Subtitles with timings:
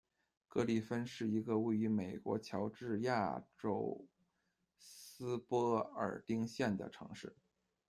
[0.47, 4.07] 格里芬是一个位于美国乔治亚州
[4.79, 7.35] 斯波尔丁县的城市。